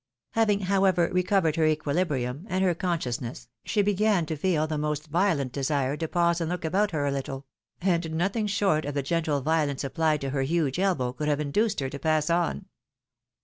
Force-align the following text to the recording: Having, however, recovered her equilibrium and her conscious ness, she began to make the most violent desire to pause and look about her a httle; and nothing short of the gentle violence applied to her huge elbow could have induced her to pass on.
Having, 0.31 0.61
however, 0.61 1.11
recovered 1.13 1.57
her 1.57 1.67
equilibrium 1.67 2.47
and 2.49 2.63
her 2.63 2.73
conscious 2.73 3.21
ness, 3.21 3.47
she 3.63 3.83
began 3.83 4.25
to 4.25 4.33
make 4.33 4.67
the 4.67 4.77
most 4.79 5.05
violent 5.05 5.51
desire 5.51 5.95
to 5.95 6.07
pause 6.07 6.41
and 6.41 6.49
look 6.49 6.65
about 6.65 6.89
her 6.89 7.05
a 7.05 7.11
httle; 7.11 7.43
and 7.81 8.11
nothing 8.15 8.47
short 8.47 8.83
of 8.83 8.95
the 8.95 9.03
gentle 9.03 9.41
violence 9.41 9.83
applied 9.83 10.21
to 10.21 10.31
her 10.31 10.41
huge 10.41 10.79
elbow 10.79 11.13
could 11.13 11.27
have 11.27 11.39
induced 11.39 11.81
her 11.81 11.89
to 11.91 11.99
pass 11.99 12.31
on. 12.31 12.65